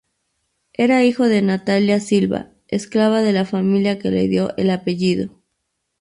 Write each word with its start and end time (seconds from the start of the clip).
Era 0.73 1.03
hijo 1.05 1.27
de 1.27 1.43
Natalia 1.43 1.99
Silva, 1.99 2.49
esclava 2.69 3.21
de 3.21 3.33
la 3.33 3.45
familia 3.45 3.99
que 3.99 4.09
le 4.09 4.27
dio 4.27 4.57
el 4.57 4.71
apellido. 4.71 5.29